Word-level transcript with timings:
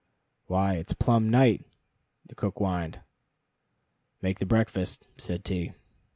"Why, 0.47 0.77
it's 0.77 0.93
plumb 0.93 1.29
night," 1.29 1.63
the 2.25 2.33
cook 2.33 2.55
whined. 2.55 3.01
"Make 4.23 4.39
the 4.39 4.47
breakfast," 4.47 5.05
said 5.15 5.45
T 5.45 5.73